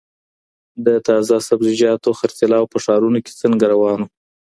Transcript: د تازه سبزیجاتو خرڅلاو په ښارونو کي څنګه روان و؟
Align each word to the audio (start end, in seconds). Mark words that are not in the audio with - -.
د 0.85 0.87
تازه 1.07 1.35
سبزیجاتو 1.49 2.09
خرڅلاو 2.19 2.69
په 2.73 2.77
ښارونو 2.83 3.19
کي 3.25 3.31
څنګه 3.41 3.65
روان 3.73 3.99
و؟ 4.03 4.07